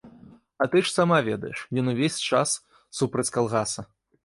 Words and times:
А 0.61 0.67
ты 0.71 0.81
ж 0.85 0.89
сама 0.93 1.19
ведаеш, 1.27 1.59
ён 1.83 1.93
увесь 1.93 2.17
час 2.31 2.57
супраць 3.01 3.29
калгаса. 3.39 3.89